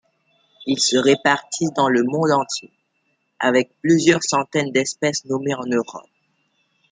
[0.65, 2.73] Ils se répartissent dans le monde entier,
[3.39, 6.07] avec plusieurs centaines d'espèces nommées en Europe.